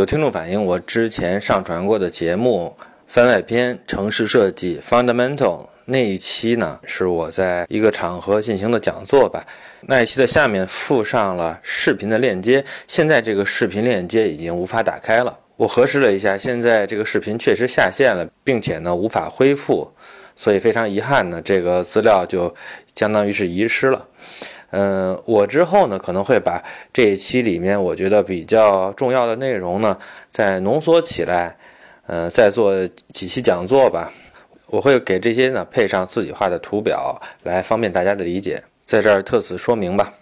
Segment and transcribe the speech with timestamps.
[0.00, 2.74] 有听众反映，我之前上传过的节目
[3.06, 5.36] 番外篇《城市设计 Fundamental》
[5.84, 9.44] 那一期呢，是我在一个场合进行的讲座吧。
[9.82, 15.38] 那一期的下面附上了视频的链接，现在这个视频链接已经无法打开了。
[15.56, 19.86] 我核实了一下，现在这个视频确实下线了，并且呢无法恢复，
[20.34, 22.54] 所以非常遗憾呢，这个资料就
[22.94, 24.08] 相当于是遗失了。
[24.70, 26.62] 嗯，我之后呢可能会把
[26.92, 29.98] 这一期里面我觉得比较重要的内容呢
[30.30, 31.56] 再浓缩起来，
[32.06, 32.72] 呃，再做
[33.12, 34.12] 几期讲座吧。
[34.66, 38.62] 我会给这些呢配上自己画的图表，来方便大家的理解。
[38.86, 40.14] 在这儿特此说明吧。